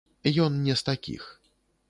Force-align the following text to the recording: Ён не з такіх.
Ён 0.45 0.57
не 0.69 0.75
з 0.81 0.87
такіх. 0.89 1.29